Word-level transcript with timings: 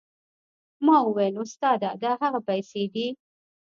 ما 0.85 0.95
وويل 1.07 1.35
استاده 1.45 1.89
دا 2.03 2.11
هغه 2.21 2.39
پيسې 2.49 2.83
دي. 2.93 3.07